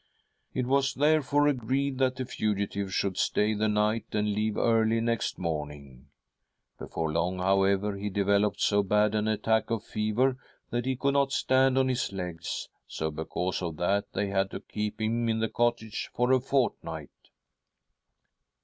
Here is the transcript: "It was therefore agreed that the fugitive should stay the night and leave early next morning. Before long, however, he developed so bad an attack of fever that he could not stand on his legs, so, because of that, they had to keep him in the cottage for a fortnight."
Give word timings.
"It 0.55 0.65
was 0.65 0.95
therefore 0.95 1.47
agreed 1.47 1.99
that 1.99 2.15
the 2.15 2.25
fugitive 2.25 2.91
should 2.91 3.17
stay 3.17 3.53
the 3.53 3.67
night 3.67 4.05
and 4.13 4.33
leave 4.33 4.57
early 4.57 4.99
next 4.99 5.37
morning. 5.37 6.07
Before 6.79 7.11
long, 7.11 7.37
however, 7.37 7.95
he 7.95 8.09
developed 8.09 8.59
so 8.59 8.81
bad 8.81 9.13
an 9.13 9.27
attack 9.27 9.69
of 9.69 9.83
fever 9.83 10.37
that 10.71 10.87
he 10.87 10.95
could 10.95 11.13
not 11.13 11.31
stand 11.31 11.77
on 11.77 11.87
his 11.87 12.11
legs, 12.11 12.67
so, 12.87 13.11
because 13.11 13.61
of 13.61 13.77
that, 13.77 14.11
they 14.13 14.29
had 14.29 14.49
to 14.49 14.59
keep 14.61 14.99
him 14.99 15.29
in 15.29 15.37
the 15.37 15.49
cottage 15.49 16.09
for 16.15 16.31
a 16.31 16.39
fortnight." 16.39 17.11